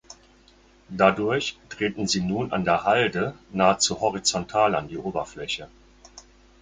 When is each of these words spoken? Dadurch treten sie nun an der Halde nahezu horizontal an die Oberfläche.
Dadurch 0.89 1.59
treten 1.69 2.07
sie 2.07 2.21
nun 2.21 2.51
an 2.51 2.65
der 2.65 2.85
Halde 2.85 3.35
nahezu 3.51 3.99
horizontal 3.99 4.73
an 4.73 4.87
die 4.87 4.97
Oberfläche. 4.97 5.67